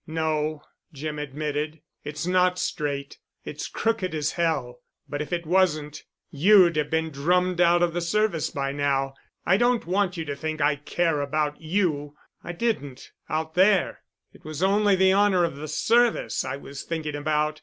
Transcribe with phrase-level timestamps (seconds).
[0.07, 1.79] "No," Jim admitted.
[2.03, 3.19] "It's not straight.
[3.45, 8.01] It's crooked as hell, but if it wasn't, you'd have been drummed out of the
[8.01, 9.13] Service by now.
[9.45, 12.15] I don't want you to think I care about you.
[12.43, 13.99] I didn't—out there.
[14.33, 17.59] It was only the honor of the service I was thinking about.